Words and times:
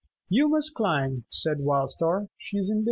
"You 0.29 0.49
must 0.49 0.73
climb," 0.73 1.25
said 1.29 1.59
Wild 1.59 1.91
Star. 1.91 2.27
"She 2.39 2.57
is 2.57 2.71
in 2.71 2.79
the 2.79 2.79